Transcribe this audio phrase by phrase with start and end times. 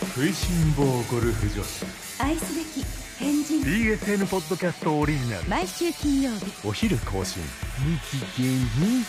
[0.00, 1.84] 食いしん坊ゴルフ女子。
[2.22, 2.84] 愛すべき
[3.18, 3.60] 変人。
[3.62, 5.48] BSN ポッドキャストオリジナル。
[5.48, 6.66] 毎週金曜日。
[6.66, 7.42] お昼更新。
[8.36, 9.02] 日芸に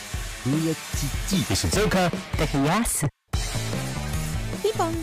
[0.63, 0.79] うやち
[1.27, 1.47] ち。
[1.49, 1.55] や
[2.85, 3.07] す
[4.63, 4.93] ピンポン。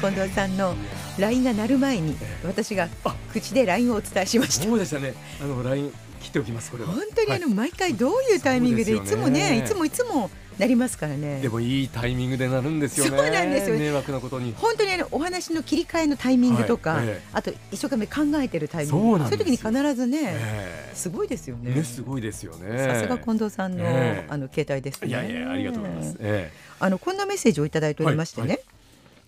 [0.00, 0.74] 近藤さんの
[1.18, 2.88] LINE が鳴る前に私が
[3.30, 4.64] 口で LINE をお伝えしました。
[4.64, 5.12] そうでしたね。
[5.42, 5.92] あの LINE
[6.22, 6.92] 切っておきますこれは。
[6.92, 11.40] 本当にあの、毎回どういうタイミングでいつもねいつもいつもなりますからね。
[11.40, 13.16] でもいいタイミングでなるんですよね。
[13.16, 13.78] そうなんですよ。
[13.78, 14.54] 迷惑なことに。
[14.56, 17.28] 本当にあのお話の切り替えのタイミングとか、はいええ。
[17.32, 19.18] あと一生懸命考えてるタイミング。
[19.18, 21.70] そういう時に必ずね、えすごいですよね。
[21.72, 22.86] えねすごいですよね。
[22.86, 24.26] さすが近藤さんの,、ええ。
[24.28, 25.08] あの携帯ですね。
[25.08, 28.60] いやいやありがとうございます、えあのこんなメッセージをいただいておりましてね、はい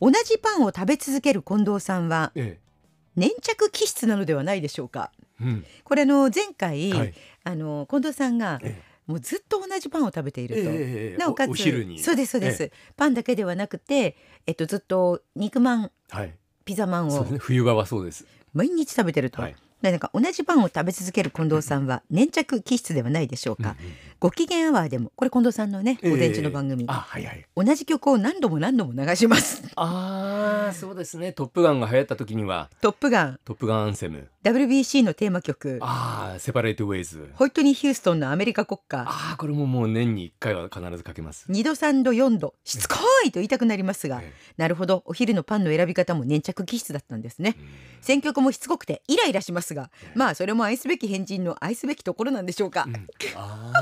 [0.00, 2.70] 同じパンを食べ続ける近藤さんはええ。
[3.16, 5.12] 粘着気質なのではないでしょうか。
[5.40, 5.64] えうん。
[5.84, 7.14] これあの前回、はい。
[7.44, 16.34] あの近藤さんがえもうずっと同じパンを食べていると、ええええなおかつそうですそうです、パンだけではなくて、えっと、ずっと肉まんはい。
[16.64, 17.38] ピザマンをそうですね。
[17.38, 18.26] 冬場はそうです。
[18.54, 19.56] 毎日食べてると、はい。
[19.82, 26.10] でなんか同じパンを食べ続ける近藤さんは粘着気質ではないでしょうか、うんうんご機嫌アワーでもこれ近藤さんのねええ。
[26.10, 27.46] 午前中の番組、あはいはい。
[27.56, 29.62] 同じ曲を何度も何度も流します。
[29.76, 31.32] ああそうですね。
[31.32, 32.68] トップガンが流行った時には。
[32.82, 33.40] トップガン。
[33.46, 34.28] トップガンアンセム。
[34.44, 39.02] WBC のテーマ曲ああセパレートウェイズホイットニー・ヒューストンのアメリカ国歌。
[39.02, 41.50] ああこれももう年に一回は必ずかけます。
[41.50, 42.54] 2度3度4度。
[42.62, 45.02] しつこいと言いたくなりますがえなるほど。
[45.06, 47.56] お昼のパンの選び方も粘着気質だったんですね。
[48.02, 52.84] 選曲もしつこくてイライラしますがまあそれも愛すべき変人の愛すべきところなんでしょうか。
[52.86, 53.06] うん。
[53.36, 53.72] あ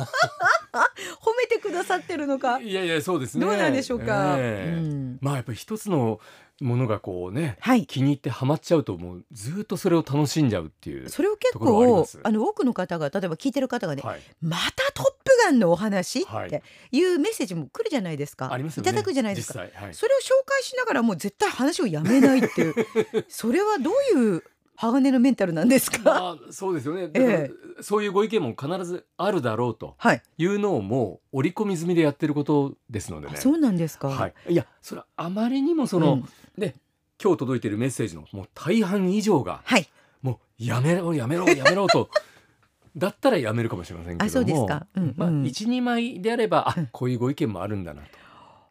[0.73, 2.57] 褒めてくださってるのか。
[2.57, 3.45] あいやいやそうですね。
[3.45, 4.79] どうなんでしょうか、ええ。
[4.79, 5.19] うん。
[5.21, 6.21] まあやっぱり一つの
[6.61, 7.87] ものがこうねはい。
[7.87, 14.21] 気に入ってハマっちゃうともうずっとそれを楽しんじゃうっていうそれを結構あの多くの方が例えば聞いてる方がね、はい。
[14.43, 16.47] またトップガンのお話はい。
[16.49, 18.91] っていうメッセージも来るじゃないですか、ありますよね。
[18.91, 19.63] いただくじゃないですか。
[19.65, 19.95] 実際はい。
[19.95, 22.75] それを紹介しながらもう絶対話をやめないっていう。
[23.29, 24.43] それはどういう
[24.81, 27.09] 鋼のメンタルなんですか、まあそうですよね。
[27.09, 30.23] だからえそういうご意見も必ずあるだろうとはい。
[30.39, 33.35] いうのをもう織り込み済みでやってることですのでね。
[33.37, 36.29] あそうなんですか、はい、いやそれはあまりにもその、うん。
[36.57, 36.77] ね
[37.21, 39.89] 今日届いているメッセージのもう大半以上がはい。
[40.23, 42.09] もうやめろやめろやめろと
[42.97, 44.27] だったらやめるかもしれませんけども。
[44.27, 44.87] あそうですか。
[44.95, 45.43] うんまあ、うん。
[45.43, 46.89] 12枚であればあうん。
[46.93, 48.09] こういうご意見もあるんだなと、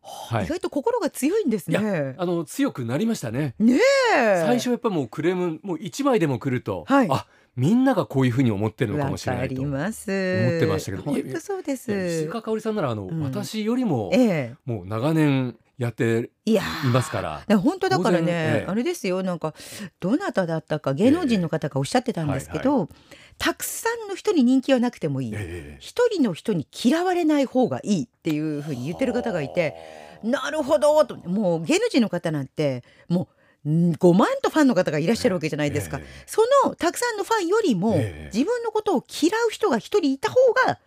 [0.08, 0.46] はい。
[0.46, 3.56] 意外と心が強いんですいねあの強くなりましたね。
[3.60, 3.80] ね
[4.16, 4.44] え。
[4.46, 7.08] 最初やっぱもうクレームもう1枚でも来ると、はい。
[7.10, 11.92] あみんながこういうふうに思ってるのかわもしれなかいと思ってましたけど本当そうです。
[11.92, 13.22] 石川香織さんならあの、うん。
[13.22, 14.56] 私よりもええ。
[14.66, 16.58] もう長年やってい
[16.92, 17.58] ますから。
[17.60, 19.54] 本当だからね、ええあれですよなんか
[20.00, 22.90] どなただったか芸能人の方がおっしゃってたんですけど、
[23.38, 25.32] たくさんの人に人気はなくてもいい。
[25.36, 25.78] ええ。
[25.80, 29.76] 一人の人に嫌われない方がいいっていうふうに言ってる方がいて
[30.24, 31.16] なるほどと。
[31.30, 33.30] もう芸能人の方なんても
[33.66, 36.24] うん5万とファンの方がいらっしゃるわけじゃないですか、ええ。
[36.26, 38.32] そのたくさんのファンよりも、ええ。
[38.34, 40.80] 自分のことを嫌う人が一人いた方が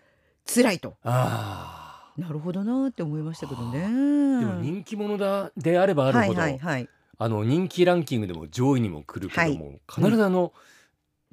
[0.53, 0.95] 辛いと。
[1.05, 1.80] あ
[2.21, 3.85] なるほどなって思いましたけどね。
[3.85, 6.89] あでも人気者だであればあるはいほど、はいはい
[7.23, 9.81] あの人気ランキングでも上位にも来るけども、はい。
[9.87, 10.55] 必ずあの、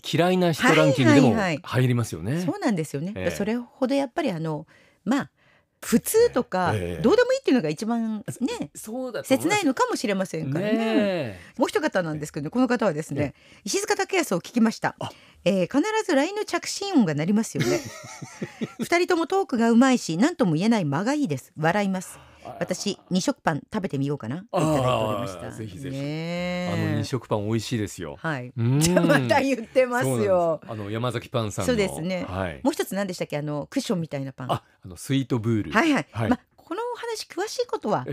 [0.03, 1.59] 嫌いな人ランキングでもはいはいはい。
[1.63, 2.41] 入りますよね。
[2.41, 3.31] そうなんですよね、ええ。
[3.31, 4.67] それほどやっぱりあの
[5.05, 5.29] まあ
[5.81, 7.01] 普通とか、ええ。
[7.01, 10.73] どうでもいいっていうのが一番ね切ないのかもしれませんからね。
[10.73, 13.33] ねもう一方なんですけどこの方はですね
[13.63, 14.97] 石塚武康を聞きました。
[14.99, 15.09] あ、
[15.45, 17.79] えー必ず LINE の着信音が鳴りますよね。
[18.79, 21.53] 二人ともトークがうまいし何とも言えない間がいいです。
[21.57, 22.19] 笑います。
[22.59, 24.37] 私二食パン食べてみようかな。
[24.37, 25.47] といただいておりました。
[25.47, 25.95] あーぜひぜひ。
[25.97, 28.15] ねあの二食パン美味しいですよ。
[28.19, 28.51] はい。
[28.55, 30.61] また言ってますよ。
[30.67, 31.67] あの山崎パンさんの。
[31.67, 32.25] そうですね。
[32.27, 32.61] はい。
[32.63, 33.37] もう一つ何でしたっけ？
[33.37, 34.51] あのクッションみたいなパン。
[34.51, 35.71] ああのスイートブール。
[35.71, 36.29] はいはい、はい。
[36.29, 38.05] まあこのお話詳しいことは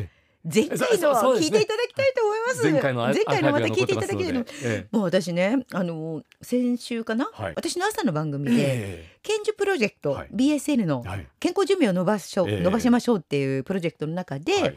[0.45, 2.71] 回そうの聞いていただきたいと思います。
[2.71, 4.45] 前回のア前回のまた聞いていただけるの
[4.91, 7.53] もう私ねあの先週かな、はい。
[7.57, 10.29] 私の朝の番組えで、え健寿プロジェクト、はい。
[10.35, 11.03] BSL の。
[11.41, 14.63] 健康寿命を伸ばしょ伸ばしましょうっていうプロジェクトの中で、はい。
[14.63, 14.77] ウォー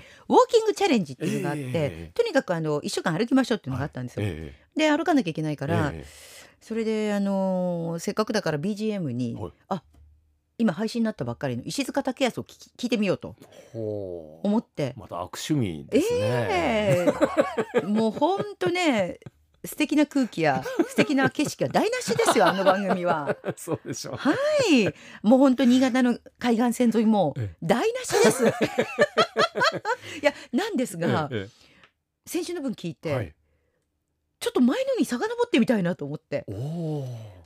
[0.49, 2.11] キングチャレンジっていうのがあって、ええ。
[2.13, 4.25] とにかくあの一週間歩きましょうっていうのがあったんですよ。
[4.25, 6.05] えで歩かなきゃいけないかえら、え
[6.61, 9.51] それであのせっかくだから BGM に、はい。
[9.69, 9.83] あ
[10.59, 13.35] 今配信になったばっかりの石塚武康を聞いてみようと
[13.73, 14.93] 思って。
[14.97, 16.19] また悪趣味ですね。
[16.19, 17.07] え
[17.75, 19.19] えもう本当ね
[19.63, 23.37] 素敵な空気や素敵な景色は台無しですよあの番組は。
[23.55, 24.15] そうでしょう。
[24.15, 24.85] はい
[25.21, 28.45] もう本当新潟の海岸線沿いもええ台無しです。
[30.21, 31.49] いやなんですが、え
[32.25, 33.35] 先週の分聞いて、えはい。
[34.39, 36.45] ちょっと前のに遡ってみたいなと思って。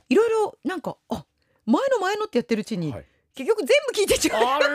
[0.08, 1.24] いろいろなんかあ
[1.66, 3.04] 前の前のってやってるうちに、はい。
[3.34, 4.62] 結局全部聞いてちゃう。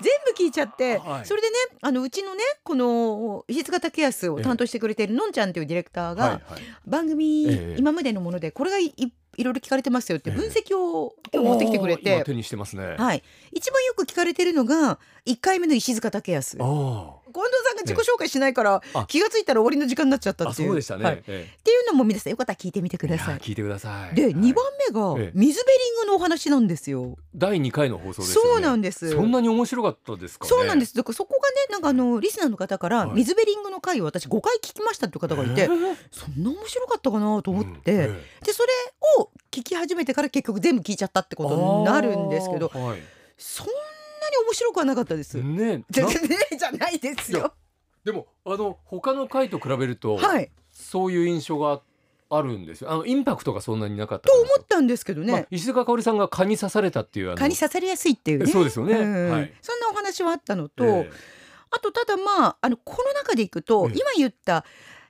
[0.00, 1.26] 全部聞いちゃって、はい。
[1.26, 5.06] それでねあのうちのねこの石塚武康を担当してくれてい。
[5.06, 6.62] るのんちゃんというディレクターが、はいはい。
[6.86, 7.76] 番組、ええ。
[7.78, 10.36] 今までのものでこれがいいいろいろ聞かれてますよってええ。
[10.36, 12.94] 分析を今日持ってきてくれて、手にしてますね。
[12.96, 13.22] はい、
[13.52, 16.58] 一番よく聞かれてるのが1回目の石塚武康
[17.34, 21.04] 近あ藤さんが自己紹介しないからあ気がついたら終わりの時間になっちゃったっていうそうでしたね。
[21.04, 23.34] はいっえていうのも皆さんよかったら聞いてみてくえださい。
[23.34, 24.14] や聞いてください。
[24.14, 24.52] で、はい2番目え
[24.90, 27.16] えが水ベリングのお話なんですよ。
[27.34, 28.50] 第二回の放送ですよね。
[28.52, 29.10] そうなんです。
[29.10, 30.48] そんなに面白かったですかね。
[30.48, 30.94] そうなんです。
[30.94, 38.08] だからそこがね、なんかあのリスナーの方から、はい水ベリングの回を私5回聞きましたって方がいて、えーそんな面白かったかなと思って、
[38.42, 38.68] でそれ
[39.18, 42.70] を聞き始めてから結局全部聞いちゃったってえことになるんですけど、
[43.38, 43.72] そんな
[44.40, 45.42] に面白くはなかったです。
[45.42, 46.12] ねなじゃね
[46.58, 47.54] じゃないですよ。
[48.04, 50.50] でもあの他の回と比べると、はい。
[50.70, 51.80] そういう印象が
[52.30, 52.90] あるんですよ。
[52.90, 55.32] あのインパクトがそんなになかったと思ったんですけどね。
[55.32, 58.46] まあ、石塚香織さんが蚊に刺されたっていう蚊に刺されやすいっていうね。
[58.46, 61.10] そうですよねんはいそんなお話はあったのと、え
[61.70, 64.64] あとただまああのこの中でいくと、ええ今言った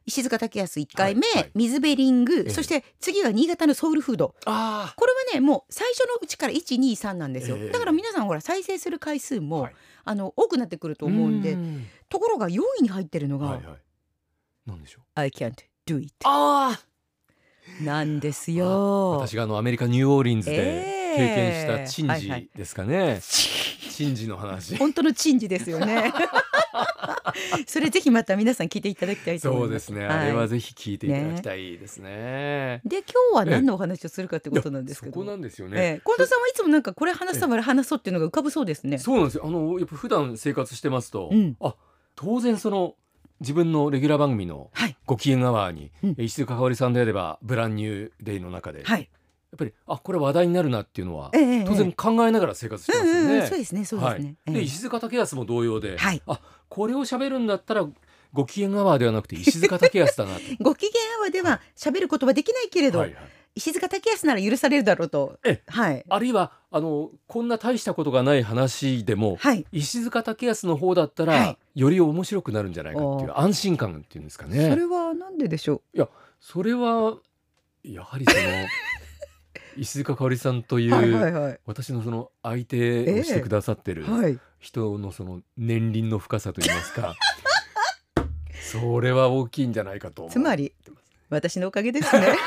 [0.07, 9.75] 石塚武康1回目、はいはい水ベリング、ええそして次が新潟のソウルフードあこれはねもう最初のうちから123なんですよ、ええだから皆さんほら再生する回数あ、も、はい
[10.07, 13.77] あの多くなってくると思うんでんところが4位に入ってるのが「はいはい。
[14.67, 15.55] なんでしょう？I can't
[15.87, 16.79] do it あ」
[17.81, 19.11] なんですあよ。
[19.13, 23.21] 私があのアメリカニューオーリンズでええ経験した珍はいはい事ですかね。
[23.23, 24.77] 珍事の話。
[24.77, 26.13] 本当の珍事ですよね。
[27.67, 29.69] それぜひまた皆さん聞いていただきたいと思いうま。
[29.69, 30.07] そですすね。
[30.07, 32.81] あれはぜひ聞いていただきたいですね。
[32.85, 35.13] で今日は何のお話をするかってことなんですけど。
[35.13, 35.81] そこなんですよね。
[35.81, 38.99] ええ、近藤さんはいつもなんかこれ話したまで話そうっていうのが浮かぶそうですね。
[38.99, 39.45] そうなんですよ。
[39.47, 41.75] あのやっぱ普段生活してますと、うんあ
[42.17, 42.95] 当然その
[43.41, 48.85] 自分のレギュラー番組のはいご機嫌アワーに、うん石塚香織さんであればブランニューデイの中で。
[49.57, 53.47] ぱりあこれ話題になるなっていうのは、え当然考えながら生活してますよね。
[53.47, 54.37] そうですねそうですね。
[54.47, 57.87] で石塚武康も同様で、はいあこれを喋るんだったら
[58.33, 60.41] ご機嫌アワーではなくて石塚武康だなと。
[60.61, 63.25] ご機嫌アワーでは喋ることはできないけれど、はいはい
[63.57, 65.39] 石塚武康なら許されるだろうと。
[65.45, 66.05] えはい。
[66.09, 69.65] あるいはあのこんな大したことがない話でも、はい。
[69.71, 74.71] 石塚武康の方だったら、はいより面白くなるんじゃないかっていう安心感っていうんですかね。
[74.71, 75.83] それはなんででしょ
[76.41, 77.19] それは
[77.83, 78.41] やはりその
[79.77, 81.61] 石塚香織さんというう、はいはいはい。
[81.67, 84.39] 私のその相手をしてくださってるはい。
[84.59, 87.15] 人のその年輪の深さといいますか
[88.63, 90.73] それは大きいんじゃないかとつまり
[91.29, 92.29] 私のおかげですね。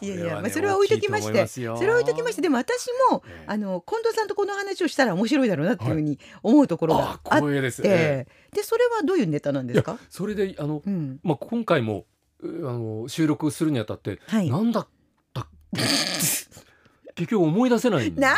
[0.00, 7.46] いやいやまあそれは置いときましてそれは置いときましてでも私もええあの近藤さんとこの話をしたら面白いだろうなっていうふうに思うところがああって、
[7.84, 9.98] えでそれはどういうネタなんですか？
[10.08, 11.20] それであの、うん。
[11.22, 12.04] まあ、今回もう
[12.42, 14.50] あの収録するにあたって、はい。
[14.50, 14.88] なんだっ
[15.32, 15.46] たっ
[15.76, 15.82] け？
[17.14, 18.36] 結局思い出せないんですよね。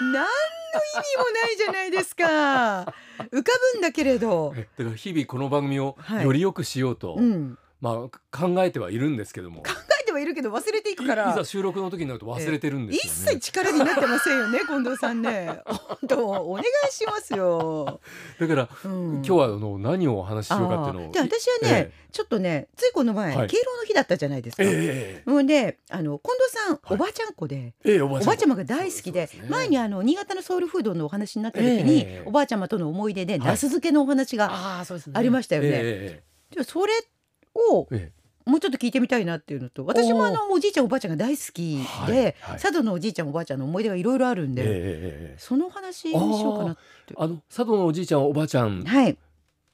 [0.00, 0.22] 何の意
[0.98, 2.24] 味もないじゃないですか。
[2.24, 4.52] 浮かぶんだけれど。
[4.56, 7.58] えだから日々この番組をはいより良くしようと、うん。
[7.80, 7.94] まあ、
[8.36, 9.68] 考えてはいるんですけども考
[10.14, 11.44] はいるけど忘れていくかいらざ。
[11.44, 15.60] 収録の時になると忘れてるんで一すよね、切力になってませんよね、 近藤さんね。
[15.66, 18.00] 本当お願いしますよ。
[18.38, 23.48] だから、うん、今日はあの何をお話ししようかっていうのをで私はね、ちょっとねついこの前、はい。
[23.48, 24.62] 敬老の日だったじゃないですか。
[24.62, 26.78] ええええもうであの近藤さん、はい。
[26.90, 33.38] おばあちゃん子でええおばおばあちゃまが大好きでね前にあの新潟のソウルフードのお話になった時に、ええおばあちゃまとの思い出で、い。
[33.38, 34.50] ナス漬けのお話が
[35.12, 36.22] ありましたよね。
[36.62, 36.92] それ
[37.54, 42.60] をええええもうちょっと聞いてみたいなっていうのと私もあのおじいちゃんおばあちゃんが大好きはいで、はい。
[42.60, 45.36] 佐渡のおじいちゃんおばあちゃんの思い出がいろいろあるんで、ええええええ。
[45.38, 47.14] そのお話にしようかなって。
[47.16, 49.16] あの佐渡のおじいちゃんおばあちゃんはい。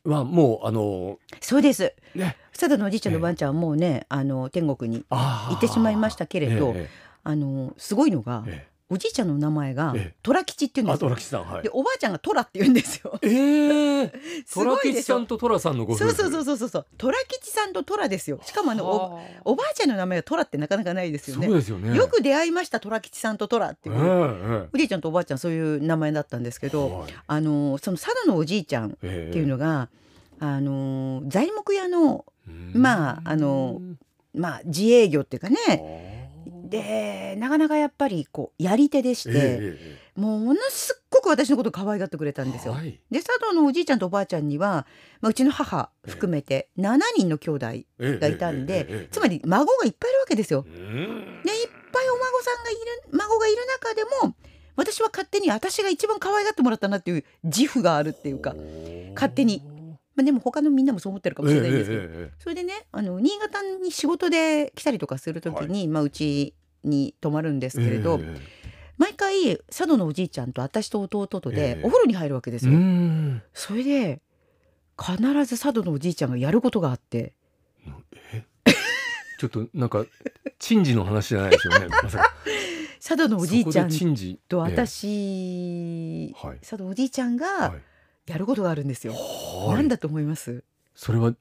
[0.04, 1.92] はもうあのそうです。
[2.14, 2.36] ね。
[2.52, 6.88] 佐渡のおじいちゃんのおばあちゃんはもうね、あの天国に行ってしまいましたけれど、え。
[7.22, 10.14] あのすごいのが、ええおじいちゃんの名前がええ。
[10.23, 11.44] 虎吉っていうんですよ。
[11.44, 11.62] はい。
[11.62, 13.18] でおばあちゃんが虎って言うんですよ。
[13.23, 14.12] ええ。
[14.44, 18.40] す虎吉さんと虎さんのごそうそうそうそうそう虎吉さんと虎ですよ。
[18.44, 19.25] しかもあのおはあ。
[19.44, 21.47] おばあちゃんの名前が虎ってなかなかないですよね。
[21.47, 21.56] そう。
[21.56, 21.97] ですよね。
[21.97, 27.14] よく出会いました虎吉さんと虎っていう、ええおじいちゃんとおばあちゃんそういう名前だったんですけええど、はい。
[27.26, 29.26] あのその佐渡のおじいちゃんっえ。
[29.28, 29.88] えていうのが、
[30.40, 32.73] あの材木屋のうん。
[32.75, 33.80] まああの
[34.35, 36.19] まあ自営業っていうかね
[36.70, 42.74] でなかなかやっぱりこうやり手でして、えええもうものすっごく私のこと可愛がってくれたえんですよ。
[42.74, 43.00] はい。
[43.10, 44.86] で佐渡のおじいちゃんとおばあちゃんには、
[45.20, 50.64] まあ、うちの母含めて7人の兄弟ええがいたんで、ええええつまり孫がいっぱいいるわけですよ。
[50.66, 50.74] うん。
[51.44, 54.34] でいっぱいお孫さんがいる孫がいる中でも
[54.76, 58.54] 私は勝手に私が一番可愛がってもらったなっていう自負があるっていうか、
[59.14, 59.62] 勝手に。
[60.16, 68.40] まあ、でも他のみんなもそう思ってるかもしれないんですけど、それでねあの新潟に仕事で来たりとかする時に、まあ、うちに泊まるんですえけれど、ええ。
[68.99, 72.78] 毎回回佐渡のおじいちゃんと私と弟とえでえお風呂に入るわけですうよ。
[72.78, 73.42] ん。
[73.54, 74.20] それで
[74.99, 77.34] 必ず佐渡のおじいちゃんがやることがあって。
[78.32, 78.44] え？
[79.38, 80.04] ちょっとなんか
[80.58, 81.87] 珍事の話じゃないですよね。
[82.02, 82.34] まさか。
[83.02, 83.88] 佐渡のおじいちゃん
[84.49, 86.58] とえ私、えはい。
[86.58, 87.82] 佐渡おじいちゃんがはい
[88.30, 89.14] やることがあるんですよ。
[89.14, 89.76] はい。
[89.76, 90.62] なんだと思います？
[90.94, 91.34] それは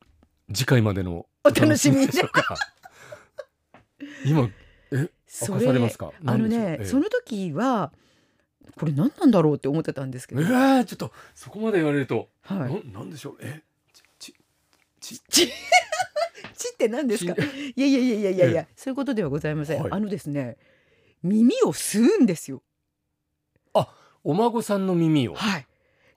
[0.54, 2.56] 次回までのお楽しみにでしょうか。
[4.26, 4.54] 今え
[5.28, 6.12] それますか？
[6.26, 7.92] あのね、その時は
[8.78, 13.38] これ何なんだろうって思ってたんですけえど、ー、ちょっとそこまで言われると、はい、なんなんでしょう？
[13.42, 13.62] え？
[14.20, 14.34] ちち
[15.00, 15.48] ちち
[16.56, 17.36] ちって何ですか？
[17.36, 19.92] ちいやいやいやいやいやいや、そういうことではございません、はい。
[19.92, 20.58] あのですね
[21.24, 22.62] 耳を吸うんですよ。
[24.26, 25.36] お孫さんの耳を。
[25.36, 25.66] はい。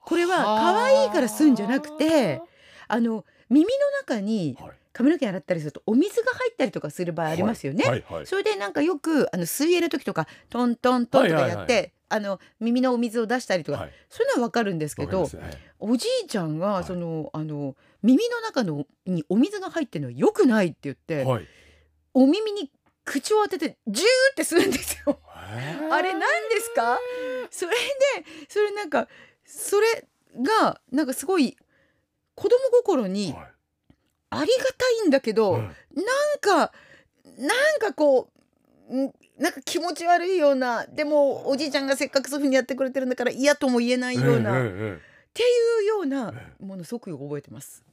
[0.01, 2.41] これは可愛いから吸うんじゃなくて
[2.89, 3.69] あの耳の
[4.01, 8.25] 中にはい髪の毛洗ったりするとお水が入ったりとかする場合ありますよね、はいはい。
[8.27, 11.91] それでなんかよくあの水泳の時とかトントントンとかやって、はい。
[12.09, 13.91] あの耳のお水を出したりとか、はい。
[14.07, 15.55] そういうのはわかるんですけどわかります。
[15.55, 15.61] はい。
[15.79, 16.83] おじいちゃんが、はい。
[16.83, 21.47] そのあの耳の中のにお水が入ってるのは良くないって言って、はい。
[22.13, 22.71] お耳に
[23.03, 25.19] 口を当ててジューってするんですよ。
[25.25, 26.99] あれ何ですか？
[27.49, 27.77] それで
[28.47, 29.07] それなんか
[29.45, 30.07] それ
[30.41, 31.57] がなんかすごい
[32.35, 33.47] 子供心にはい
[34.39, 35.61] ありがたいんだけど、うん。
[35.61, 35.73] なん
[36.39, 36.71] か
[37.37, 37.47] な
[37.77, 38.29] んかこ
[38.89, 45.01] うんなんか気持ち悪いようなでもおじいちゃんがせっかくそういうふうにやってくれてるんだから嫌とも言えないような、っえええ
[45.33, 45.45] てい
[45.83, 47.83] うようなえものすごく覚えてます。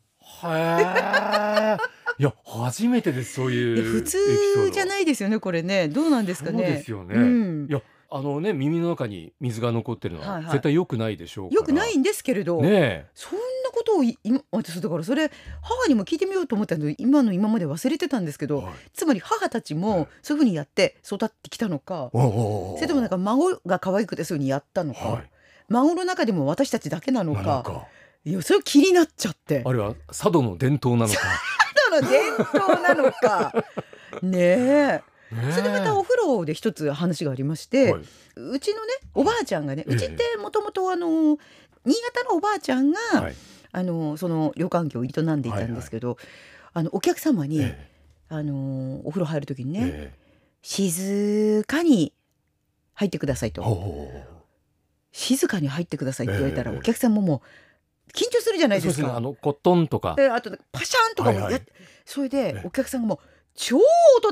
[0.44, 1.76] えへえ。
[2.18, 5.88] いや初めてですそういういや普通じゃいないですよねこれね。
[5.88, 6.58] どうなんですかね。
[6.58, 7.14] そうですよね。
[7.14, 7.66] うん。
[7.68, 7.80] いや
[8.12, 11.60] あのね耳の中に水が残ってるのは絶対良くないでしょうから。
[11.60, 15.30] よくないんですけれど、ねそんなことをい今私だからそれ
[15.62, 18.74] 母にも聞いてみようと思ったので今の今まで忘れてたんですけえど、はい。
[18.92, 25.30] つまり母たちはいもそういうふうにやって育ってきたのか、それともなんか孫が可愛くてそういうふうにやったのか、はい。
[25.68, 27.86] 孫の中でも私たちだけなのか
[28.24, 29.62] いやそれ気になっちゃって。
[29.64, 31.20] あれは佐渡の伝統なのか。
[31.90, 33.52] ただの伝統なのか。
[34.22, 34.56] ねえ。
[34.56, 38.02] ねそれでまたお風呂で一つ話がありまして、はい。
[38.36, 39.94] うちのねおばあちゃんがねええ。
[39.94, 41.38] うちってもともとあの
[41.84, 43.34] 新潟のおばあちゃんが、はい。
[43.72, 46.16] あのその旅館業を営んでいたんですけど、
[46.72, 47.88] あのお客様に、え
[48.28, 50.14] あのお風呂入る時にえね、え
[50.62, 52.12] 静かに
[52.94, 53.62] 入ってくださいと。
[55.12, 56.78] 静かに入ってくださいって言われたら、ええ。
[56.78, 57.42] お客さんもも
[58.08, 58.94] う緊張するじゃないですか。
[58.94, 59.08] すね。
[59.08, 60.14] あのコットンとか。
[60.16, 61.62] であとパシャンとかもやっ、はいはい。
[62.04, 62.62] それでええ。
[62.64, 63.18] お客さんがもう
[63.54, 63.82] 超音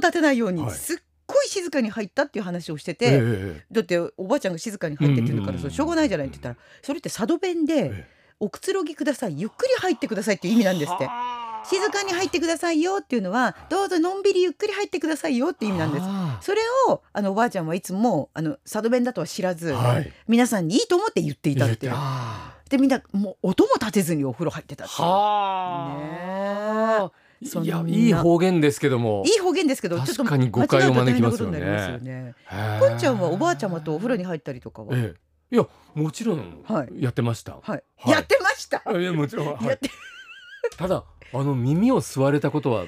[0.01, 0.71] 立てないように、はい。
[0.73, 3.21] すっごい静かに入ったっていう話をしてて、ええ
[3.61, 5.71] えだっておばあちゃんが静かに入ってって言うから、うんうん。
[5.71, 8.19] しょうがないじゃないって言ったらそれって佐渡弁で、ええ。
[8.41, 11.07] おくつろぎくださいゆっくり入ってくださいっていう意味なんですって。
[11.07, 11.65] はあ。
[11.65, 16.05] 静かに入ってくださいよっていうのはどうぞのんびりゆっくり入ってくださいよっていう意味なんです。
[16.05, 20.13] はそれをあのおばあちゃんはいつもあの佐渡弁だとは知らず、あはい。
[20.29, 21.93] 皆さんにいいと思って言っていたっていう。
[21.93, 24.99] はでみんなもう音も立てずにお風呂入ってたっていう。
[25.01, 25.97] あ。
[25.99, 29.23] そんないやいい方言ですけども。
[29.27, 32.35] いい方言ですけど確かに誤解を招きますよね。
[32.81, 37.03] こんちゃんはおばあちゃまとお風呂に入ったりとかは、ええいやもちろんはい。
[37.03, 37.59] やってました。
[38.07, 38.83] やってました？
[38.99, 39.03] い。
[39.03, 39.59] やもちろん。
[40.77, 42.85] ただあの耳を吸われたことは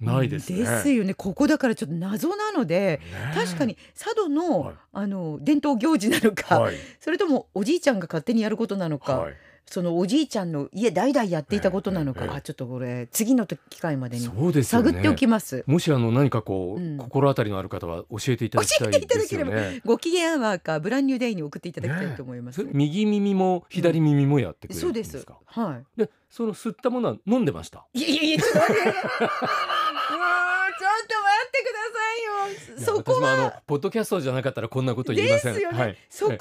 [0.00, 0.58] ないですね。
[0.58, 1.14] ですよね。
[1.14, 4.74] ここだからちょっと謎なので、ね確かに佐渡の、はい。
[4.92, 6.74] あの伝統行事なのか、はい。
[6.98, 9.34] それともおじいちゃんが勝手にやることなのか、はい
[9.70, 14.24] そのおじいちゃんの家代々やっていたことなのか、ええええあちょっとこれ次の機会までに
[14.64, 15.62] 探っておきます。
[15.66, 19.52] もしあの何かこう、うん心当たりのある方は教えていただきたい教えていただければ。
[19.84, 22.56] ご機嫌アワーかブランニューデイに送っていただきたいと思います。
[22.56, 25.38] それ右耳も左耳もやってくれそうでするんですか。。
[25.46, 27.86] はでその吸ったものは飲んでました？
[27.94, 28.00] い。
[28.00, 28.82] いやいやいやちょっと待って。
[28.90, 32.84] もうちょっと待ってくださいよ。
[32.84, 35.54] そこ私もあのはポッドキャストじゃなかったらこんなこと言いません。
[35.54, 35.96] ですよねはい。
[36.08, 36.38] そこは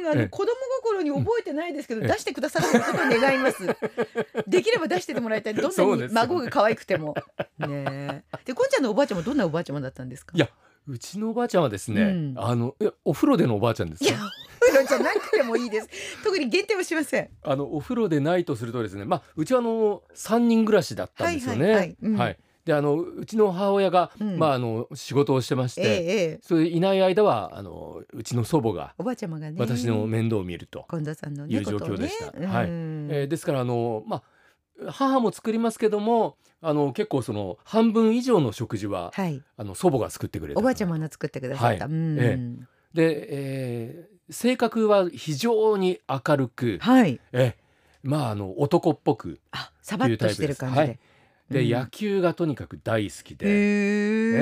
[0.00, 0.52] 分あええの子供
[0.92, 3.66] 心に覚えてないですけどええ出してくださることを願います。
[4.46, 5.54] できれば出しててもらいたい。
[5.54, 7.14] どんなに孫が可愛くても。
[7.58, 8.22] ねえ。
[8.44, 10.32] でこんちゃんのおばあちゃんもどんなおばあちゃまだったんですか？
[10.36, 10.48] いや
[10.88, 14.30] うちのおばあちゃんはですね、うんあのえお風呂でのおばあちゃんですいやか。
[14.60, 15.88] お風呂じゃなくてもいいです。
[16.24, 17.28] 特に限定はしません。
[17.42, 21.64] あのお風呂でないとするとですね、まあうちはあの三人暮らしだったんですよね。
[21.64, 26.40] はいはいはいうんであのうちの母親が、うんまああの仕事をしてまして、ええええ。
[26.42, 29.56] それいない間はあのうちの祖母がおばあちゃまがね。
[29.58, 30.86] 私の面倒を見ると。
[30.92, 34.22] いう状況でしたことをねはいうんえーですからあのま
[34.86, 39.42] あ母も作りますけどもあの結構その半分以上の食事ははい。
[39.56, 41.84] あの祖母が作ってくれたおばあちゃまが作ってくださった。
[41.86, 42.38] はいうんえ
[42.94, 47.20] で、えー性格は非常に明るく、はい。
[47.32, 47.56] え
[48.02, 49.40] まああの男っぽく
[49.82, 50.80] としてる感じで。
[50.80, 50.98] はい
[51.52, 51.70] で、うん。
[51.70, 53.46] 野球がとにかく大好きで。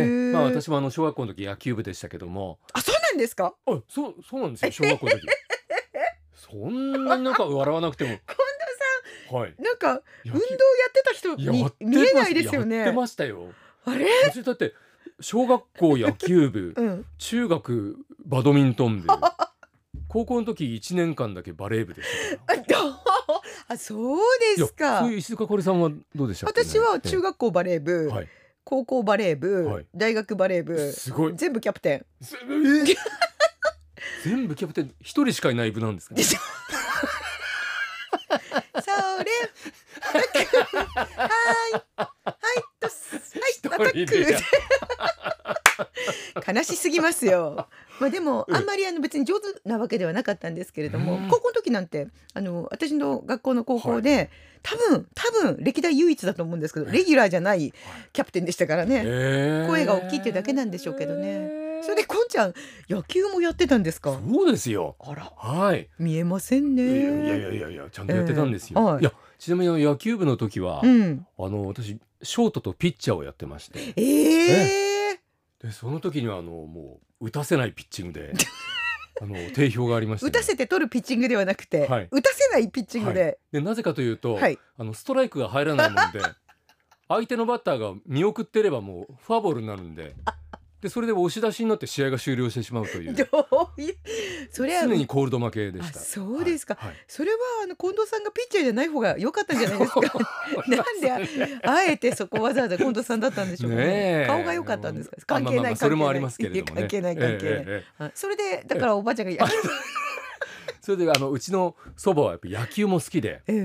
[0.07, 0.33] ね。
[0.33, 3.55] まあ私もあの小学校の時野球部でしたけども、あ、そうなんですか？
[3.67, 5.27] あそうそうなんですよ小学校の時。
[6.35, 8.19] そんなになんか笑わなくても。
[9.29, 10.43] 近はい藤さんなんか運動や
[10.89, 13.53] ってた人やに見えないですよやってねましたよ。
[13.85, 14.07] あれ？
[14.31, 14.75] 私だって
[15.21, 17.07] 小学校野球部 うん。
[17.19, 19.09] 中学バドミントン部
[20.11, 22.09] 高校の時1年間だけバレー部でし
[22.47, 22.95] たからあどう？
[23.69, 26.47] あそうですいやかそういう石塚かおりさんはどうでした？
[26.47, 28.29] ね私は中学校バレー部、はい。
[28.65, 29.87] 高校バレー部、はい。
[29.95, 31.33] 大学バレー部すごい。
[31.37, 32.05] 全部キャプテン。
[34.25, 36.15] 全部キャプテン一人しかいない部なんですか？
[36.15, 36.41] でしょ。
[38.31, 38.95] それ
[40.01, 40.23] はい。
[41.97, 42.13] はい
[42.81, 44.37] とはいアタ一人で。
[44.37, 44.43] ック。
[46.55, 47.69] 悲しすぎますよ。
[48.01, 51.29] まあでもうんあんまりあの別に上手なわけではなかったんですけれども、うん。
[51.29, 54.31] 高校の時なんてあの私の学校の高校で、
[54.63, 57.73] 多分多分歴代唯一だと思うんですけどレギュラーじゃない
[58.13, 59.03] キャプテンでしたからね。
[59.05, 61.61] へー声が大きいっていうだけなんでしょうけどね。
[61.83, 62.55] それでこんちゃん
[62.91, 64.13] 野球もやってたんですか？
[64.13, 64.97] そうですよ。
[65.01, 65.33] あら。
[65.37, 65.89] はい。
[65.99, 66.83] 見えませんね。
[66.83, 66.87] い
[67.29, 71.27] やいやいやいやちゃんとやってたんですよ、えーはいいやちなみに野球部の時は、うん。
[71.39, 73.95] あの私ショートとピッチャーをやってまして。
[73.97, 75.00] ええ
[75.63, 78.33] でその時にはあのもう打たせないピッチングで
[79.21, 83.39] あの定評がありましてね、打たせて取るピッチングではなくて、はい打たせないピッチングで。
[83.53, 84.59] でなぜかというと、はい。
[84.79, 86.21] あのストライクが入らないもんで
[87.09, 90.15] 相手のバッターが見送ってればもうフォアボールになるんで
[90.81, 93.25] でそれで押し出しになって試合が終了してしまうという ど
[93.77, 93.97] ういう。
[94.51, 94.83] それは。
[94.85, 100.01] 常にコールド負けでしたあそうですかはいはいそれはあの近藤さんがピッチャーじゃない方が良かったんじゃないですか？
[100.69, 101.13] なんで
[101.65, 104.25] ああえてそこわざわざ近藤さんだったんでしょうかね。
[104.27, 105.17] 顔が良かったんですか？
[105.27, 107.65] 関係ないあまあそれもありますけれどもね関係ない関係ない。
[107.67, 109.45] ええそれでだからおばあちゃんがや。
[110.81, 113.57] それであのうちの祖母はやっぱ野球も好きでええ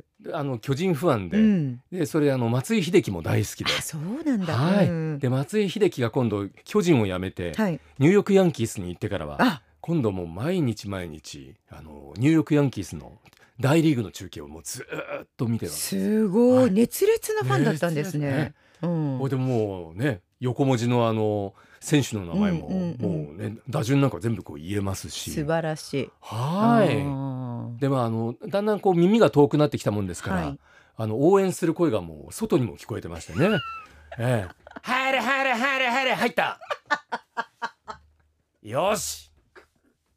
[0.00, 1.42] えあの巨人ファンで,、ええ。
[1.42, 1.82] うん。
[1.92, 4.54] でそれあの松井秀喜も大好きであそうなんだ。
[4.54, 7.80] はいうんで松井秀喜が今度巨人を辞めて、はい。
[7.98, 13.12] ニューヨークヤンキースに行ってからはあ今度もう毎日毎日あのニューヨークヤンキースの
[13.60, 18.54] 大リーグの中継をもうずーっと見てたんですすごはいい熱烈なファンだったんですねね。
[18.82, 19.28] うん。
[19.28, 26.10] でもうね横文字のあの選手の名前も、もうね打順なんか全部こう言えますし素晴らしい。
[26.20, 30.58] はいいでもあのだんだんこう耳が遠くなってきたもんですから、はい
[30.98, 33.58] あの応援する声がもう外にも聞こえてましたね。
[34.18, 36.58] ええ、入れ入れ入れ入れ入った。
[38.62, 39.30] よし。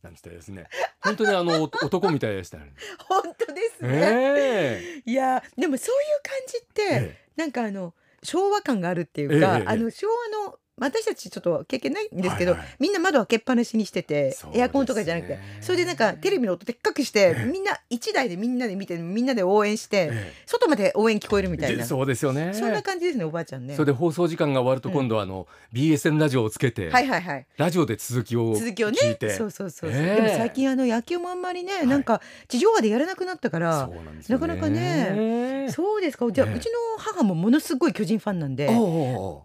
[0.02, 0.68] なんつってですね。
[1.02, 2.74] 本当にあのお男みたいでしたね。
[3.10, 3.90] 本当ですね。
[3.92, 7.94] えいやでもそういう感じって、ええなんかあの
[8.24, 12.70] 昭和感があるっていうか、ええあの昭和の私たちちょっと経験ないんですけど、はいはい。
[12.80, 14.60] みんな窓開けっぱなしにしてて、ね。
[14.60, 15.40] エアコンとかじゃなくて。
[15.62, 17.46] それでなんかテレビの音でっかくして、ええ。
[17.46, 21.78] みんな一台でみんなで見てみんなで応援して、え外まで応援聞こえるみたいな。
[21.78, 22.54] でそうですよね。
[22.54, 23.76] そんな感じですねおばあちゃんね。
[23.76, 24.96] それで放送時間が終わるとうん。
[24.96, 27.46] 今度はあの、BSN ラジオをつけて、はいはいはい。
[27.58, 29.32] ラジオで続きを続きをね聞いて。
[29.32, 31.88] そうそうそうでも最近あの野球もあんまりね、い。
[31.88, 33.94] なんか地上波でやらなくなったからね。
[34.28, 36.30] なかなかねそうですか。
[36.32, 36.56] じゃあ、ええ。
[36.56, 38.70] うちの母もものすごい巨人ファンなんで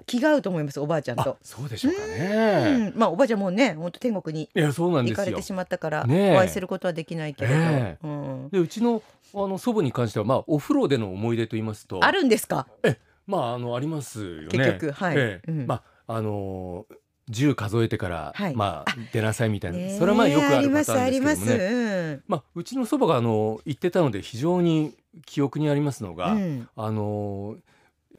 [0.06, 1.38] 気が合うと思いますおばあちゃんあと。
[1.42, 2.90] そうでしょうかうね。
[2.90, 2.92] ん。
[2.96, 5.42] まあおばあちゃんもね本当天国に行かれて。
[5.42, 7.98] しまったから、お会いすることはできないけれど、え。
[8.02, 9.02] うん、でうちの
[9.34, 12.04] あの祖母に関してはまあお風呂での思い出と言いますと。
[12.04, 12.66] あるんですか？
[13.26, 14.48] まああのありますよね。
[14.50, 15.16] 結局はい。
[15.16, 15.50] ええ。
[15.50, 15.66] うん。
[15.66, 16.94] まああのー
[17.30, 18.54] 10数えてから、はい。
[18.54, 21.86] まあ出なさいみたいな、ねえそれはまあよくあるパターンありますですけどもね。
[21.86, 24.92] ありますまあうちの祖母があの言ってたので非常に
[25.24, 27.58] 記憶にありますのが、うん、うん、あのー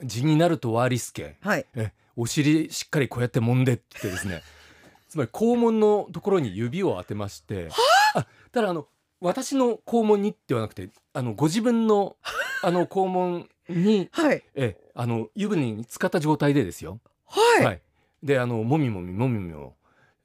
[0.04, 1.38] 字になるとワーリスケ。
[1.40, 1.66] はい。
[1.76, 4.42] えお尻しっかりこうやって揉んでってですね。
[5.10, 7.70] つまり肛門のところに指を当てまして。
[8.14, 8.26] あ？
[8.52, 8.88] ただあの
[9.20, 12.18] 私の肛門にではなくてあのご自分の
[12.64, 14.44] あの肛門にはい。
[14.56, 17.00] えあの湯船に浸かった状態でですよ。
[17.26, 17.82] はい、
[18.24, 19.76] であのもみもみもみもみを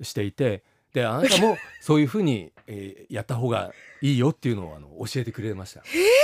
[0.01, 5.83] していてであなたもそういうふうに、えーやった方がいいよっていうのをあの教えてくれました。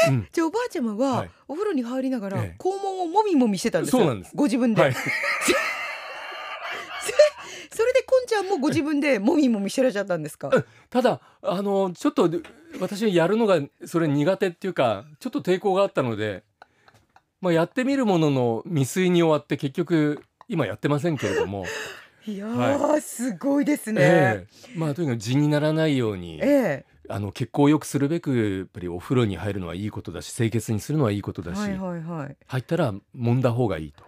[0.09, 0.29] うん。
[0.33, 1.31] じゃあおばあちゃまは、はい。
[1.49, 2.63] お風呂に入りながら、ええ。
[2.63, 4.03] 肛門をもみもみしてたんですよ。
[4.03, 4.33] そうなんです。
[4.35, 4.95] ご自分で、はい、
[7.71, 10.51] それでこんちゃんもご自分でもみもみしてらっしゃったんですか？
[10.89, 12.31] ただあのちょっと
[12.81, 16.43] 私はやるのがそれ苦手っていうかちょっと抵抗があったので、
[17.41, 21.67] まあ、やってみるものの未遂に終わって結局今やってませんけれども、
[22.27, 24.79] いやー、すごいですね、ええ。
[24.79, 32.37] まあとにかく字にならないようにえあの血行を良くするべくやっぱりお風呂に入るのはいいことだし清潔にするのはいいことだし、えはいはいはい。
[32.47, 34.05] 入ったら揉んだ方がいいと。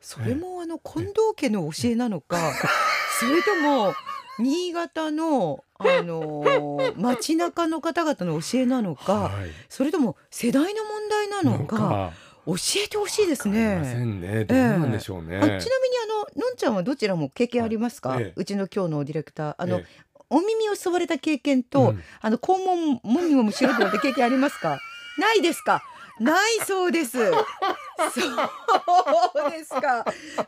[0.00, 2.38] それもあの近藤家の教えなのか、
[3.20, 3.94] それとも
[4.38, 9.50] 新潟のあのー街中の方々の教えなのか、はい。
[9.68, 12.12] それとも世代の問題なのか、
[12.48, 13.76] 教えてほしいですね。
[14.04, 14.44] んね。
[14.46, 15.36] どうなんでしょうね。
[15.36, 15.66] あちなみにあ
[16.40, 18.32] ののんちゃんはどちらも経験ありますか、はいええ。
[18.36, 19.54] うちの今日のディレクター。
[19.58, 19.84] あの、え
[20.30, 22.02] お耳を吸われた経験えと、うん。
[22.20, 24.78] あの肛門もみもみしろって経験ありますか？
[25.18, 25.82] ないですか？
[26.20, 27.18] ないそうです。
[27.28, 27.32] そう
[29.50, 30.04] ですか。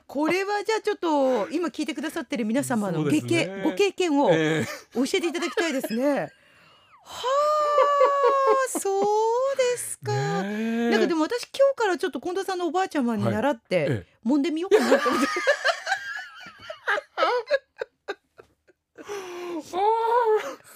[0.07, 4.67] これはじゃあちょっと今聞いてくださってる皆様のそうですげけ、ねご経験を教え。
[4.95, 6.33] えていただきたいですね
[7.03, 7.27] は
[8.77, 10.07] あそうですえ。
[10.07, 14.29] か、なんかでも私今日からちょっと近藤さんのおばあちゃまに習って、ええ。
[14.29, 15.29] 揉んでみようかなと思って。
[19.73, 19.79] ああ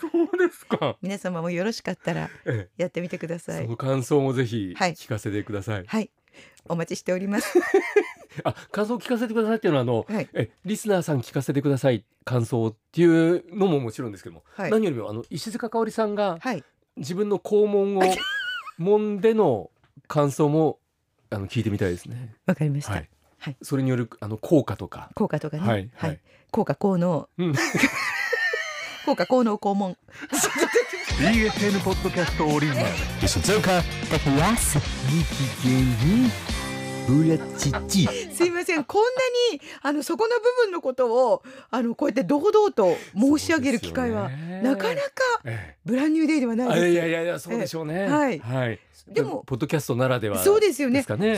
[0.01, 0.97] そうですか。
[1.01, 3.65] 皆様もよろしかったらえやってみてくだえさい。
[3.65, 4.95] その感想もぜひはい。
[4.95, 5.85] 聞かせてください。
[5.87, 6.11] はい。
[6.69, 7.59] お待ちしております
[8.43, 10.29] あ感想を聞かせてくださいっていうのはあの、はい。
[10.33, 14.71] えリスナーさん聞かせてください感想っていうのももちろんですけども、はい。
[14.71, 16.65] 何よりもあの石塚香織さんがはい。
[16.97, 18.03] 自分の肛門を
[18.79, 19.71] 揉んでの
[20.07, 20.79] 感想も
[21.31, 22.35] あの聞いてみたいですね。
[22.47, 23.09] わかりました、はい。
[23.39, 23.57] はい。
[23.63, 25.11] それによるあの効果とか。
[25.15, 25.63] 効果とかね。
[25.63, 25.91] はい。
[25.95, 26.21] はい。
[26.51, 27.29] 効果効能。
[27.39, 27.55] うん。
[29.05, 29.97] 効果効能肛門。
[31.19, 32.89] BSN ポッドキャストオリジナル。
[33.21, 34.81] Shizuka Takuyasu
[37.07, 39.09] ブラチチすいませんこんな
[39.53, 44.63] にあのそこの部分のことをあのこうやって堂々と申し上げる機会は、ね。
[44.63, 45.11] なかなか
[45.45, 46.89] えブランニューデイではないです。
[46.89, 47.95] いやいやいやそうでしょうね。
[47.95, 48.07] ええ。
[48.09, 48.39] はい。
[48.39, 48.81] はい。
[49.09, 51.03] でもポッドキャストならではそうですよね。
[51.03, 51.37] そこは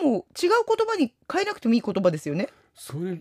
[0.00, 2.48] でも違う言葉に変えなくてもいい言葉ですよね。
[2.74, 3.20] それ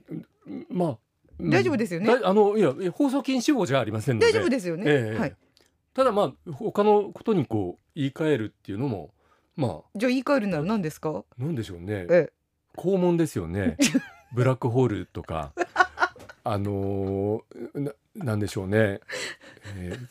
[0.69, 0.97] まあ
[1.39, 1.49] うん。
[1.49, 2.19] 大丈夫ですよね。
[2.19, 4.27] だあのいや放送禁止法じゃありませんので。
[4.27, 5.17] 大丈夫ですよね、ええ。
[5.17, 5.35] はい。
[5.95, 9.09] ただまあ他のことにこう言い換えるっていうのも
[9.59, 11.09] まじゃあ言い換えるなら何ですか？
[11.09, 12.05] あなんでしょうね。
[12.09, 12.31] え
[12.77, 13.77] 肛門ですよね。
[14.33, 15.51] ブラックホールとか
[16.43, 18.99] あのーななんでしょうね。
[19.75, 20.07] えー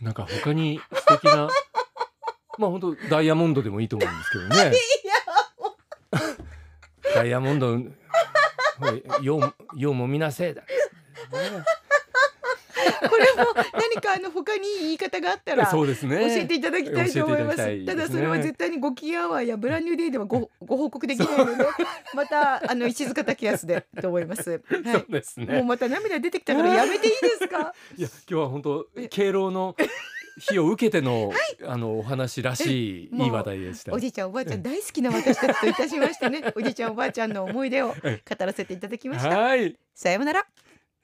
[0.00, 1.48] なんか他に素敵な
[2.58, 4.72] まあ本当ダイヤモンドでもいいと思うんですけどね。
[7.14, 7.80] ダイヤモンドは
[9.20, 10.62] いようようもみなせいだ。
[10.62, 10.68] ね
[11.30, 11.38] こ
[13.36, 16.16] れも何かあの他にいい言い方があったら そうですね。
[16.16, 17.56] 教えていただきたいと思います。
[17.56, 21.64] たすねただそれは絶対にご機嫌アワーやブランニューデイではご ご報告できないので、
[22.14, 24.50] またあの石塚武康でと思います。
[24.50, 24.58] は
[24.92, 25.12] そうい。
[25.12, 25.46] ですね。
[25.56, 27.74] もうまた涙出てきたからやめていいですか？
[27.96, 29.76] いや今日は本当敬老の
[30.36, 31.32] 日を受けての、
[31.64, 33.92] あのお話らしいいい話題でした。
[33.92, 37.94] おじいちゃんおばあちゃん大好きな私たちといたしましてね、おじいちゃんおばあちゃんの思い出を語
[38.40, 39.38] らせていただきました。
[39.38, 39.76] はい。
[39.94, 40.46] さようなら。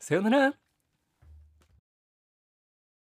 [0.00, 0.54] さようなら。